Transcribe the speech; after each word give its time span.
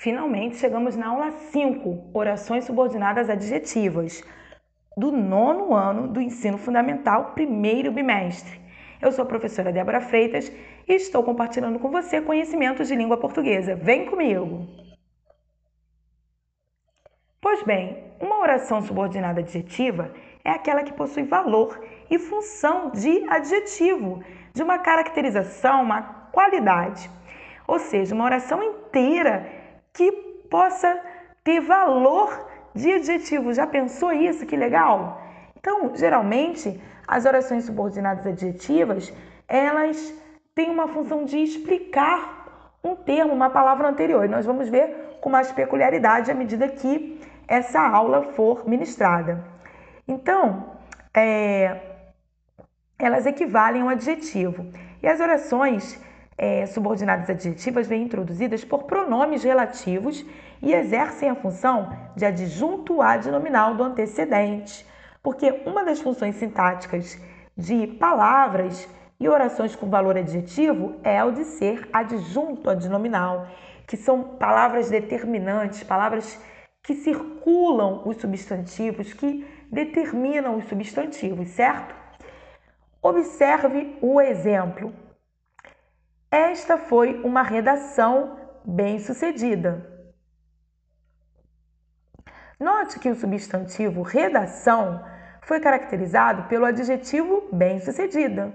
Finalmente 0.00 0.58
chegamos 0.58 0.94
na 0.94 1.08
aula 1.08 1.32
5, 1.32 2.10
orações 2.14 2.64
subordinadas 2.64 3.28
adjetivas, 3.28 4.22
do 4.96 5.10
nono 5.10 5.74
ano 5.74 6.06
do 6.06 6.20
ensino 6.20 6.56
fundamental, 6.56 7.32
primeiro 7.32 7.90
bimestre. 7.90 8.60
Eu 9.02 9.10
sou 9.10 9.24
a 9.24 9.26
professora 9.26 9.72
Débora 9.72 10.00
Freitas 10.00 10.52
e 10.86 10.92
estou 10.94 11.24
compartilhando 11.24 11.80
com 11.80 11.90
você 11.90 12.20
conhecimentos 12.20 12.86
de 12.86 12.94
língua 12.94 13.16
portuguesa. 13.16 13.74
Vem 13.74 14.06
comigo! 14.06 14.68
Pois 17.40 17.64
bem, 17.64 18.04
uma 18.20 18.38
oração 18.38 18.80
subordinada 18.80 19.40
adjetiva 19.40 20.14
é 20.44 20.50
aquela 20.50 20.84
que 20.84 20.92
possui 20.92 21.24
valor 21.24 21.84
e 22.08 22.20
função 22.20 22.92
de 22.92 23.28
adjetivo, 23.28 24.22
de 24.54 24.62
uma 24.62 24.78
caracterização, 24.78 25.82
uma 25.82 26.02
qualidade. 26.30 27.10
Ou 27.66 27.80
seja, 27.80 28.14
uma 28.14 28.24
oração 28.24 28.62
inteira 28.62 29.58
que 29.98 30.12
possa 30.48 30.96
ter 31.42 31.60
valor 31.60 32.48
de 32.72 32.92
adjetivo. 32.92 33.52
Já 33.52 33.66
pensou 33.66 34.12
isso? 34.12 34.46
Que 34.46 34.56
legal! 34.56 35.20
Então, 35.58 35.90
geralmente, 35.96 36.80
as 37.06 37.26
orações 37.26 37.64
subordinadas 37.64 38.24
adjetivas, 38.24 39.12
elas 39.48 40.14
têm 40.54 40.70
uma 40.70 40.86
função 40.86 41.24
de 41.24 41.38
explicar 41.38 42.78
um 42.82 42.94
termo, 42.94 43.32
uma 43.32 43.50
palavra 43.50 43.88
anterior. 43.88 44.24
E 44.24 44.28
nós 44.28 44.46
vamos 44.46 44.68
ver 44.68 45.18
com 45.20 45.28
mais 45.28 45.50
peculiaridade 45.50 46.30
à 46.30 46.34
medida 46.34 46.68
que 46.68 47.20
essa 47.48 47.80
aula 47.80 48.22
for 48.34 48.68
ministrada. 48.68 49.44
Então, 50.06 50.76
é, 51.12 51.76
elas 52.96 53.26
equivalem 53.26 53.82
ao 53.82 53.88
adjetivo. 53.88 54.64
E 55.02 55.08
as 55.08 55.18
orações 55.18 56.00
é, 56.38 56.64
subordinadas 56.66 57.28
adjetivas 57.28 57.88
vêm 57.88 58.04
introduzidas 58.04 58.64
por 58.64 58.84
pronomes 58.84 59.42
relativos 59.42 60.24
e 60.62 60.72
exercem 60.72 61.28
a 61.28 61.34
função 61.34 61.92
de 62.16 62.24
adjunto 62.24 63.02
adnominal 63.02 63.74
do 63.74 63.82
antecedente, 63.82 64.86
porque 65.22 65.62
uma 65.66 65.84
das 65.84 66.00
funções 66.00 66.36
sintáticas 66.36 67.20
de 67.56 67.88
palavras 67.88 68.88
e 69.18 69.28
orações 69.28 69.74
com 69.74 69.90
valor 69.90 70.16
adjetivo 70.16 70.94
é 71.02 71.22
o 71.24 71.32
de 71.32 71.44
ser 71.44 71.88
adjunto 71.92 72.70
adnominal, 72.70 73.48
que 73.84 73.96
são 73.96 74.22
palavras 74.22 74.88
determinantes, 74.88 75.82
palavras 75.82 76.40
que 76.84 76.94
circulam 76.94 78.02
os 78.06 78.16
substantivos, 78.18 79.12
que 79.12 79.44
determinam 79.70 80.56
os 80.56 80.68
substantivos, 80.68 81.48
certo? 81.50 81.94
Observe 83.02 83.98
o 84.00 84.20
exemplo. 84.20 84.92
Esta 86.30 86.76
foi 86.76 87.22
uma 87.22 87.42
redação 87.42 88.38
bem-sucedida. 88.62 89.98
Note 92.60 92.98
que 92.98 93.08
o 93.08 93.14
substantivo 93.14 94.02
redação 94.02 95.02
foi 95.40 95.58
caracterizado 95.58 96.42
pelo 96.42 96.66
adjetivo 96.66 97.48
bem-sucedida. 97.50 98.52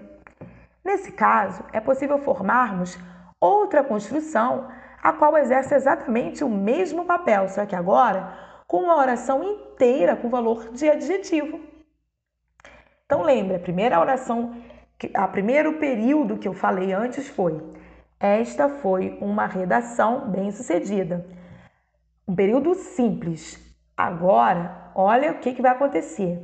Nesse 0.84 1.14
caso, 1.14 1.64
é 1.74 1.80
possível 1.80 2.20
formarmos 2.20 2.96
outra 3.40 3.84
construção 3.84 4.70
a 5.02 5.12
qual 5.12 5.36
exerce 5.36 5.74
exatamente 5.74 6.44
o 6.44 6.50
mesmo 6.50 7.06
papel, 7.06 7.50
só 7.50 7.66
que 7.66 7.76
agora 7.76 8.38
com 8.68 8.84
uma 8.84 8.98
oração 8.98 9.44
inteira 9.44 10.16
com 10.16 10.30
valor 10.30 10.72
de 10.72 10.88
adjetivo. 10.88 11.60
Então 13.06 13.24
lembre, 13.24 13.56
a 13.56 13.60
primeira 13.60 14.00
oração 14.00 14.56
a 15.14 15.28
primeiro 15.28 15.74
período 15.74 16.38
que 16.38 16.48
eu 16.48 16.54
falei 16.54 16.94
antes 16.94 17.28
foi: 17.28 17.62
esta 18.20 18.70
foi 18.70 19.18
uma 19.20 19.46
redação 19.46 20.30
bem 20.30 20.52
sucedida. 20.52 21.26
Um 22.28 22.34
período 22.34 22.74
simples. 22.74 23.60
Agora, 23.98 24.92
olha 24.96 25.32
o 25.32 25.40
que, 25.40 25.54
que 25.54 25.62
vai 25.62 25.72
acontecer. 25.72 26.40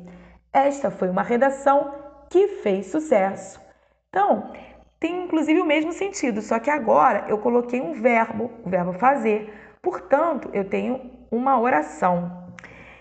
Esta 0.51 0.91
foi 0.91 1.09
uma 1.09 1.23
redação 1.23 1.93
que 2.29 2.47
fez 2.61 2.87
sucesso. 2.87 3.61
Então, 4.09 4.51
tem 4.99 5.23
inclusive 5.23 5.61
o 5.61 5.65
mesmo 5.65 5.93
sentido, 5.93 6.41
só 6.41 6.59
que 6.59 6.69
agora 6.69 7.25
eu 7.29 7.37
coloquei 7.37 7.79
um 7.79 7.93
verbo, 7.93 8.51
o 8.65 8.69
verbo 8.69 8.91
fazer. 8.93 9.53
Portanto, 9.81 10.49
eu 10.51 10.67
tenho 10.67 10.99
uma 11.31 11.57
oração. 11.59 12.45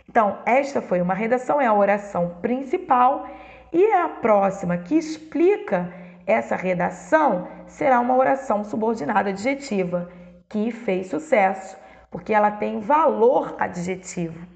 Então, 0.09 0.38
esta 0.47 0.81
foi 0.81 1.00
uma 1.00 1.15
redação, 1.15 1.61
é 1.61 1.66
a 1.66 1.75
oração 1.75 2.37
principal 2.41 3.28
e 3.73 3.93
a 3.93 4.09
próxima 4.09 4.79
que 4.79 4.95
explica 4.97 5.93
essa 6.27 6.56
redação 6.56 7.49
será 7.67 8.01
uma 8.01 8.17
oração 8.17 8.65
subordinada 8.65 9.31
adjetiva, 9.31 10.11
que 10.49 10.71
fez 10.71 11.09
sucesso, 11.09 11.77
porque 12.11 12.33
ela 12.33 12.51
tem 12.51 12.81
valor 12.81 13.56
adjetivo. 13.59 14.47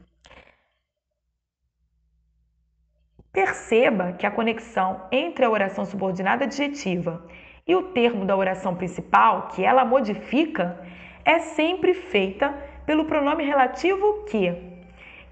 Perceba 3.32 4.12
que 4.12 4.26
a 4.26 4.30
conexão 4.30 5.06
entre 5.10 5.44
a 5.44 5.50
oração 5.50 5.86
subordinada 5.86 6.44
adjetiva 6.44 7.26
e 7.66 7.74
o 7.74 7.92
termo 7.92 8.26
da 8.26 8.36
oração 8.36 8.74
principal, 8.74 9.48
que 9.48 9.64
ela 9.64 9.84
modifica, 9.84 10.78
é 11.24 11.38
sempre 11.38 11.94
feita 11.94 12.54
pelo 12.84 13.06
pronome 13.06 13.44
relativo 13.44 14.24
que, 14.24 14.54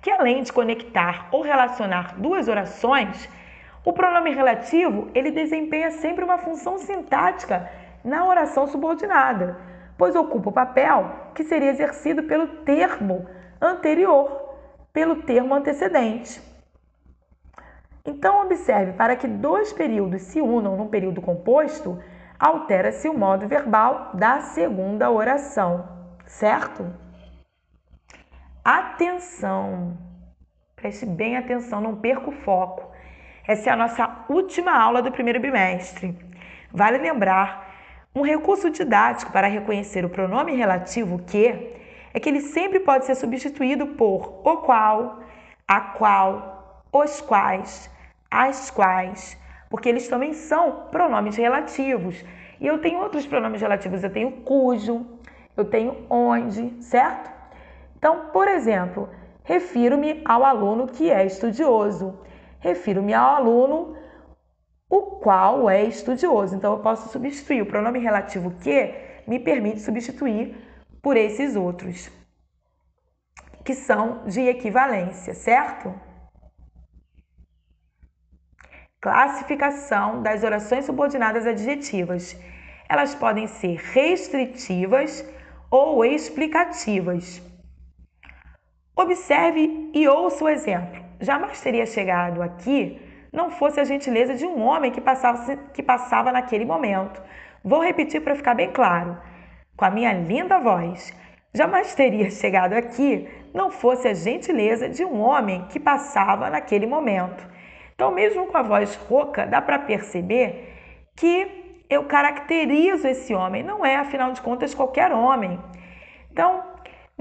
que 0.01 0.11
além 0.11 0.43
de 0.43 0.53
conectar 0.53 1.29
ou 1.31 1.43
relacionar 1.43 2.19
duas 2.19 2.49
orações, 2.49 3.29
o 3.85 3.93
pronome 3.93 4.35
relativo, 4.35 5.11
ele 5.15 5.31
desempenha 5.31 5.91
sempre 5.91 6.25
uma 6.25 6.39
função 6.39 6.79
sintática 6.79 7.71
na 8.05 8.27
oração 8.27 8.67
subordinada, 8.67 9.59
pois 9.97 10.15
ocupa 10.15 10.51
o 10.51 10.53
papel 10.53 11.11
que 11.35 11.45
seria 11.45 11.71
exercido 11.71 12.25
pelo 12.25 12.47
termo 12.65 13.27
anterior, 13.61 14.57
pelo 14.93 15.23
termo 15.23 15.55
antecedente. 15.55 16.43
Então, 18.05 18.43
observe, 18.43 18.93
para 18.93 19.15
que 19.17 19.29
dois 19.29 19.73
períodos 19.73 20.23
se 20.23 20.41
unam 20.41 20.77
num 20.77 20.89
período 20.89 21.21
composto, 21.21 22.03
altera-se 22.39 23.09
o 23.09 23.17
modo 23.17 23.47
verbal 23.47 24.11
da 24.15 24.41
segunda 24.41 25.11
oração, 25.11 25.87
certo? 26.27 26.87
Atenção! 28.65 29.99
Preste 30.77 31.05
bem 31.05 31.37
atenção, 31.37 31.81
não 31.81 31.97
perca 31.97 32.31
o 32.31 32.33
foco. 32.33 32.90
Essa 33.51 33.71
é 33.71 33.73
a 33.73 33.77
nossa 33.77 34.09
última 34.29 34.71
aula 34.71 35.03
do 35.03 35.11
primeiro 35.11 35.41
bimestre. 35.41 36.17
Vale 36.73 36.99
lembrar, 36.99 37.69
um 38.15 38.23
recurso 38.23 38.71
didático 38.71 39.33
para 39.33 39.49
reconhecer 39.49 40.05
o 40.05 40.09
pronome 40.09 40.55
relativo 40.55 41.19
que 41.19 41.75
é 42.15 42.21
que 42.21 42.29
ele 42.29 42.43
sempre 42.43 42.79
pode 42.79 43.07
ser 43.07 43.17
substituído 43.17 43.89
por 43.89 44.41
o 44.45 44.59
qual, 44.59 45.19
a 45.67 45.81
qual, 45.81 46.85
os 46.93 47.21
quais, 47.21 47.91
as 48.31 48.71
quais, 48.71 49.37
porque 49.69 49.89
eles 49.89 50.07
também 50.07 50.33
são 50.33 50.87
pronomes 50.93 51.35
relativos. 51.35 52.25
E 52.61 52.69
eu 52.69 52.79
tenho 52.79 53.01
outros 53.01 53.27
pronomes 53.27 53.61
relativos, 53.61 54.05
eu 54.05 54.11
tenho 54.11 54.31
cujo, 54.31 55.05
eu 55.57 55.65
tenho 55.65 56.07
onde, 56.09 56.81
certo? 56.85 57.29
Então, 57.99 58.27
por 58.33 58.47
exemplo, 58.47 59.09
refiro-me 59.43 60.23
ao 60.25 60.45
aluno 60.45 60.87
que 60.87 61.11
é 61.11 61.27
estudioso 61.27 62.30
refiro-me 62.61 63.13
ao 63.13 63.37
aluno 63.37 63.97
o 64.89 65.03
qual 65.03 65.71
é 65.71 65.85
estudioso. 65.85 66.55
Então, 66.55 66.73
eu 66.73 66.81
posso 66.81 67.09
substituir 67.11 67.63
o 67.63 67.67
pronome 67.67 67.99
relativo 67.99 68.51
que 68.61 68.95
me 69.27 69.39
permite 69.39 69.81
substituir 69.81 70.57
por 71.01 71.17
esses 71.17 71.57
outros, 71.57 72.11
que 73.65 73.75
são 73.75 74.25
de 74.27 74.41
equivalência, 74.43 75.33
certo? 75.33 75.95
Classificação 79.01 80.23
das 80.23 80.43
orações 80.43 80.85
subordinadas 80.85 81.47
adjetivas. 81.47 82.37
Elas 82.89 83.15
podem 83.15 83.47
ser 83.47 83.77
restritivas 83.77 85.25
ou 85.71 86.05
explicativas. 86.05 87.41
Observe 88.95 89.91
e 89.95 90.07
ouça 90.09 90.45
o 90.45 90.49
exemplo 90.49 91.10
jamais 91.21 91.61
teria 91.61 91.87
chegado 91.87 92.43
aqui 92.43 93.01
não 93.33 93.51
fosse 93.51 93.79
a 93.79 93.85
gentileza 93.85 94.35
de 94.35 94.45
um 94.45 94.61
homem 94.61 94.91
que 94.91 95.01
passava, 95.01 95.57
que 95.73 95.83
passava 95.83 96.33
naquele 96.33 96.65
momento. 96.65 97.23
Vou 97.63 97.83
repetir 97.83 98.21
para 98.23 98.35
ficar 98.35 98.55
bem 98.55 98.71
claro, 98.73 99.17
com 99.77 99.85
a 99.85 99.91
minha 99.91 100.13
linda 100.13 100.59
voz. 100.59 101.15
Jamais 101.55 101.95
teria 101.95 102.31
chegado 102.31 102.73
aqui 102.73 103.29
não 103.53 103.71
fosse 103.71 104.07
a 104.09 104.15
gentileza 104.15 104.89
de 104.89 105.05
um 105.05 105.21
homem 105.21 105.67
que 105.69 105.81
passava 105.81 106.49
naquele 106.49 106.87
momento. 106.87 107.45
Então, 107.95 108.11
mesmo 108.11 108.47
com 108.47 108.57
a 108.57 108.63
voz 108.63 108.95
rouca, 108.95 109.47
dá 109.47 109.61
para 109.61 109.79
perceber 109.79 110.73
que 111.17 111.85
eu 111.89 112.05
caracterizo 112.05 113.07
esse 113.09 113.35
homem, 113.35 113.63
não 113.63 113.85
é, 113.85 113.97
afinal 113.97 114.33
de 114.33 114.41
contas, 114.41 114.75
qualquer 114.75 115.13
homem. 115.13 115.59
Então, 116.31 116.63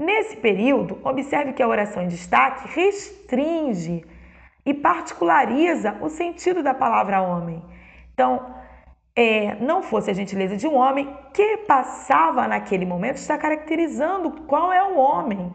Nesse 0.00 0.34
período, 0.34 0.98
observe 1.04 1.52
que 1.52 1.62
a 1.62 1.68
oração 1.68 2.02
em 2.02 2.08
destaque 2.08 2.66
restringe 2.74 4.02
e 4.64 4.72
particulariza 4.72 5.98
o 6.00 6.08
sentido 6.08 6.62
da 6.62 6.72
palavra 6.72 7.20
homem. 7.20 7.62
Então, 8.14 8.54
é, 9.14 9.56
não 9.56 9.82
fosse 9.82 10.10
a 10.10 10.14
gentileza 10.14 10.56
de 10.56 10.66
um 10.66 10.74
homem 10.74 11.14
que 11.34 11.58
passava 11.58 12.48
naquele 12.48 12.86
momento, 12.86 13.16
está 13.16 13.36
caracterizando 13.36 14.30
qual 14.46 14.72
é 14.72 14.82
o 14.82 14.96
homem. 14.96 15.54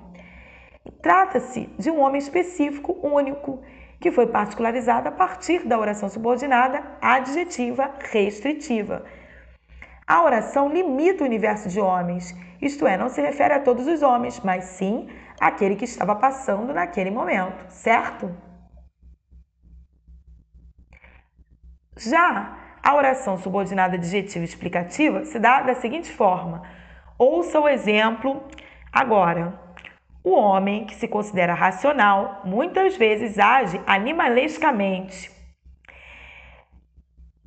Trata-se 1.02 1.68
de 1.80 1.90
um 1.90 2.00
homem 2.00 2.20
específico, 2.20 2.96
único, 3.02 3.64
que 4.00 4.12
foi 4.12 4.28
particularizado 4.28 5.10
a 5.10 5.12
partir 5.12 5.66
da 5.66 5.80
oração 5.80 6.08
subordinada 6.08 6.84
adjetiva 7.02 7.90
restritiva. 8.12 9.06
A 10.08 10.22
oração 10.22 10.70
limita 10.70 11.24
o 11.24 11.28
universo 11.28 11.68
de 11.68 11.80
homens, 11.80 12.36
isto 12.62 12.86
é, 12.86 12.96
não 12.96 13.10
se 13.10 13.22
refere 13.22 13.56
a 13.56 13.60
todos 13.60 13.88
os 13.88 14.04
homens, 14.04 14.40
mas 14.40 14.66
sim 14.66 15.10
àquele 15.40 15.76
que 15.76 15.86
estava 15.86 16.16
passando 16.16 16.74
naquele 16.74 17.10
momento, 17.10 17.70
certo? 17.70 18.32
Já 21.98 22.58
a 22.84 22.94
oração 22.94 23.38
subordinada 23.38 23.96
adjetiva 23.96 24.46
explicativa 24.46 25.26
se 25.26 25.40
dá 25.40 25.62
da 25.62 25.74
seguinte 25.74 26.12
forma: 26.12 26.62
ouça 27.18 27.60
o 27.60 27.68
exemplo 27.68 28.44
agora. 28.92 29.60
O 30.24 30.32
homem 30.32 30.86
que 30.86 30.96
se 30.96 31.08
considera 31.08 31.54
racional 31.54 32.42
muitas 32.44 32.98
vezes 32.98 33.38
age 33.38 33.80
animalescamente. 33.86 35.35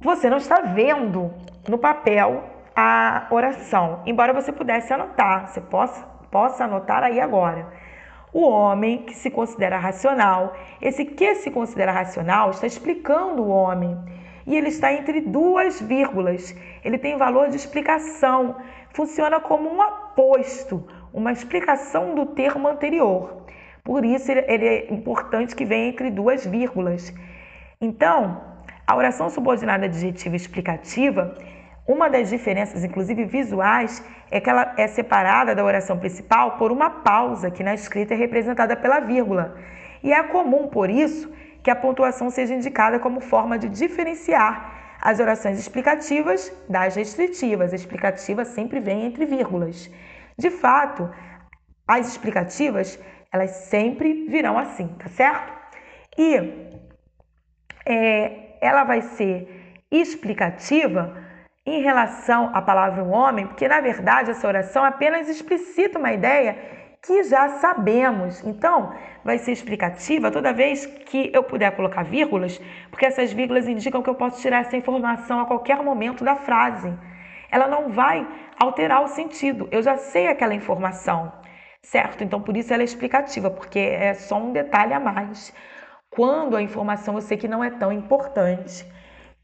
Você 0.00 0.30
não 0.30 0.36
está 0.36 0.60
vendo 0.60 1.34
no 1.68 1.76
papel 1.76 2.44
a 2.74 3.26
oração, 3.32 4.00
embora 4.06 4.32
você 4.32 4.52
pudesse 4.52 4.92
anotar, 4.92 5.48
você 5.48 5.60
possa, 5.60 6.06
possa 6.30 6.64
anotar 6.66 7.02
aí 7.02 7.18
agora. 7.18 7.66
O 8.32 8.46
homem 8.48 8.98
que 8.98 9.12
se 9.12 9.28
considera 9.28 9.76
racional, 9.76 10.54
esse 10.80 11.04
que 11.04 11.34
se 11.34 11.50
considera 11.50 11.90
racional 11.90 12.50
está 12.50 12.64
explicando 12.64 13.42
o 13.42 13.48
homem 13.48 13.98
e 14.46 14.56
ele 14.56 14.68
está 14.68 14.92
entre 14.92 15.20
duas 15.20 15.80
vírgulas. 15.80 16.54
Ele 16.84 16.96
tem 16.96 17.18
valor 17.18 17.48
de 17.48 17.56
explicação, 17.56 18.54
funciona 18.90 19.40
como 19.40 19.68
um 19.68 19.82
aposto, 19.82 20.86
uma 21.12 21.32
explicação 21.32 22.14
do 22.14 22.24
termo 22.24 22.68
anterior. 22.68 23.42
Por 23.82 24.04
isso, 24.04 24.30
ele 24.30 24.64
é 24.64 24.94
importante 24.94 25.56
que 25.56 25.64
venha 25.64 25.88
entre 25.88 26.08
duas 26.08 26.46
vírgulas. 26.46 27.12
Então, 27.80 28.47
a 28.88 28.96
oração 28.96 29.29
subordinada 29.29 29.85
adjetiva 29.85 30.35
explicativa, 30.35 31.35
uma 31.87 32.08
das 32.08 32.31
diferenças, 32.31 32.82
inclusive 32.82 33.26
visuais, 33.26 34.02
é 34.31 34.40
que 34.40 34.49
ela 34.49 34.73
é 34.79 34.87
separada 34.87 35.55
da 35.55 35.62
oração 35.62 35.99
principal 35.99 36.56
por 36.56 36.73
uma 36.73 36.88
pausa, 36.88 37.50
que 37.50 37.62
na 37.62 37.75
escrita 37.75 38.14
é 38.14 38.17
representada 38.17 38.75
pela 38.75 39.00
vírgula. 39.00 39.55
E 40.02 40.11
é 40.11 40.23
comum, 40.23 40.69
por 40.69 40.88
isso, 40.88 41.31
que 41.62 41.70
a 41.70 41.76
pontuação 41.76 42.31
seja 42.31 42.55
indicada 42.55 42.99
como 42.99 43.20
forma 43.20 43.58
de 43.58 43.69
diferenciar 43.69 44.96
as 45.02 45.20
orações 45.20 45.58
explicativas 45.58 46.50
das 46.67 46.96
restritivas. 46.96 47.75
A 47.75 47.76
explicativa 47.76 48.43
sempre 48.46 48.81
vem 48.81 49.05
entre 49.05 49.26
vírgulas. 49.26 49.90
De 50.38 50.49
fato, 50.49 51.11
as 51.87 52.08
explicativas, 52.08 52.99
elas 53.31 53.50
sempre 53.50 54.26
virão 54.29 54.56
assim, 54.56 54.88
tá 54.99 55.08
certo? 55.11 55.52
E 56.17 56.79
é, 57.85 58.47
ela 58.60 58.84
vai 58.84 59.02
ser 59.02 59.76
explicativa 59.90 61.16
em 61.64 61.82
relação 61.82 62.50
à 62.55 62.62
palavra 62.62 63.02
homem, 63.02 63.46
porque 63.46 63.69
na 63.69 63.81
verdade 63.81 64.31
essa 64.31 64.46
oração 64.46 64.84
apenas 64.84 65.28
explicita 65.28 65.99
uma 65.99 66.12
ideia 66.12 66.56
que 67.02 67.22
já 67.25 67.49
sabemos. 67.60 68.44
Então, 68.44 68.93
vai 69.25 69.38
ser 69.38 69.52
explicativa 69.52 70.31
toda 70.31 70.52
vez 70.52 70.87
que 70.87 71.31
eu 71.34 71.43
puder 71.43 71.70
colocar 71.72 72.02
vírgulas, 72.02 72.60
porque 72.90 73.06
essas 73.06 73.32
vírgulas 73.32 73.69
indicam 73.69 74.02
que 74.02 74.10
eu 74.10 74.14
posso 74.14 74.40
tirar 74.40 74.61
essa 74.61 74.76
informação 74.76 75.40
a 75.40 75.46
qualquer 75.46 75.82
momento 75.82 76.25
da 76.25 76.37
frase. 76.37 76.93
Ela 77.50 77.66
não 77.66 77.90
vai 77.90 78.26
alterar 78.58 79.02
o 79.02 79.08
sentido. 79.08 79.69
Eu 79.70 79.82
já 79.82 79.96
sei 79.96 80.28
aquela 80.28 80.54
informação, 80.54 81.32
certo? 81.82 82.25
Então, 82.25 82.40
por 82.40 82.56
isso 82.56 82.72
ela 82.72 82.82
é 82.82 82.84
explicativa, 82.84 83.50
porque 83.50 83.78
é 83.78 84.14
só 84.14 84.37
um 84.38 84.52
detalhe 84.52 84.93
a 84.93 85.00
mais. 85.00 85.54
Quando 86.10 86.56
a 86.56 86.62
informação 86.62 87.14
eu 87.14 87.20
sei 87.20 87.37
que 87.37 87.49
não 87.49 87.62
é 87.62 87.70
tão 87.70 87.93
importante. 87.93 88.87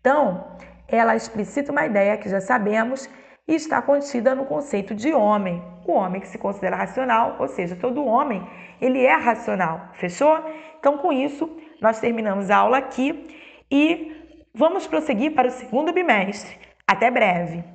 Então, 0.01 0.57
ela 0.89 1.17
explicita 1.17 1.73
uma 1.73 1.87
ideia 1.87 2.17
que 2.17 2.29
já 2.29 2.41
sabemos 2.41 3.09
e 3.47 3.55
está 3.55 3.81
contida 3.83 4.35
no 4.35 4.47
conceito 4.47 4.95
de 4.95 5.13
homem. 5.13 5.63
O 5.87 5.93
homem 5.93 6.21
que 6.21 6.29
se 6.29 6.39
considera 6.39 6.77
racional, 6.77 7.37
ou 7.39 7.49
seja, 7.49 7.77
todo 7.77 8.05
homem, 8.05 8.47
ele 8.81 9.05
é 9.05 9.15
racional. 9.15 9.91
Fechou? 9.95 10.39
Então, 10.79 10.99
com 10.99 11.13
isso, 11.13 11.51
nós 11.81 12.01
terminamos 12.01 12.51
a 12.51 12.57
aula 12.57 12.79
aqui 12.79 13.29
e 13.71 14.47
vamos 14.55 14.87
prosseguir 14.87 15.35
para 15.35 15.49
o 15.49 15.51
segundo 15.51 15.93
bimestre. 15.93 16.59
Até 16.87 17.11
breve! 17.11 17.74